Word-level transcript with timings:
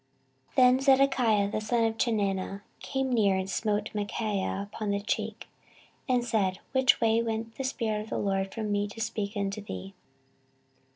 14:018:023 0.55 0.55
Then 0.55 0.79
Zedekiah 0.79 1.51
the 1.51 1.61
son 1.61 1.83
of 1.83 1.97
Chenaanah 1.99 2.61
came 2.79 3.11
near, 3.13 3.35
and 3.37 3.47
smote 3.47 3.91
Micaiah 3.93 4.63
upon 4.73 4.89
the 4.89 4.99
cheek, 4.99 5.47
and 6.09 6.25
said, 6.25 6.57
Which 6.71 6.99
way 6.99 7.21
went 7.21 7.53
the 7.53 7.63
Spirit 7.63 8.01
of 8.05 8.09
the 8.09 8.17
LORD 8.17 8.51
from 8.51 8.71
me 8.71 8.87
to 8.87 8.99
speak 8.99 9.37
unto 9.37 9.61
thee? 9.61 9.93